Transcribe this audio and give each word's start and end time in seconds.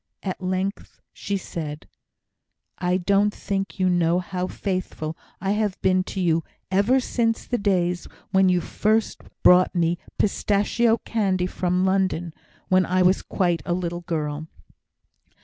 At 0.23 0.41
length 0.41 0.99
she 1.13 1.37
said: 1.37 1.87
"I 2.79 2.97
don't 2.97 3.31
think 3.31 3.77
you 3.77 3.87
know 3.87 4.17
how 4.17 4.47
faithful 4.47 5.15
I 5.39 5.51
have 5.51 5.79
been 5.83 6.03
to 6.05 6.19
you 6.19 6.43
ever 6.71 6.99
since 6.99 7.45
the 7.45 7.59
days 7.59 8.05
when 8.31 8.49
you 8.49 8.61
first 8.61 9.21
brought 9.43 9.75
me 9.75 9.99
pistachio 10.17 10.97
candy 11.05 11.45
from 11.45 11.85
London 11.85 12.33
when 12.67 12.83
I 12.83 13.03
was 13.03 13.21
quite 13.21 13.61
a 13.63 13.73
little 13.75 14.01
girl." 14.01 14.47